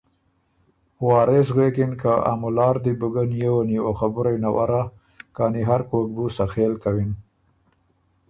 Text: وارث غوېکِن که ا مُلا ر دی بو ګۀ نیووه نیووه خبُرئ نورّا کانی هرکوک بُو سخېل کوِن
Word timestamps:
وارث 1.07 1.47
غوېکِن 1.55 1.91
که 2.01 2.13
ا 2.31 2.33
مُلا 2.41 2.69
ر 2.73 2.75
دی 2.83 2.93
بو 2.99 3.07
ګۀ 3.13 3.23
نیووه 3.31 3.63
نیووه 3.69 3.97
خبُرئ 3.99 4.35
نورّا 4.43 4.83
کانی 5.35 5.63
هرکوک 5.69 6.07
بُو 6.15 6.25
سخېل 6.37 6.73
کوِن 6.83 7.11